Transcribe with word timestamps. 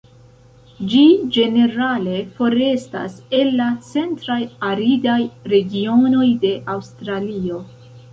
Ĝi 0.91 1.01
ĝenerale 1.33 2.15
forestas 2.39 3.17
el 3.39 3.51
la 3.59 3.67
centraj 3.89 4.37
aridaj 4.71 5.19
regionoj 5.53 6.25
de 6.47 6.55
Aŭstralio. 6.77 7.61